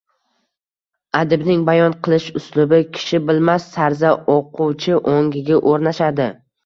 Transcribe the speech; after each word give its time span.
Adibning 1.19 1.59
bayon 1.67 1.95
qilish 2.07 2.25
uslubi 2.41 2.79
kishi 2.95 3.21
bilmas 3.29 3.67
tarzda 3.75 4.15
o‘quvchi 4.39 4.97
ongiga 5.13 5.61
o‘rnashadi. 5.75 6.27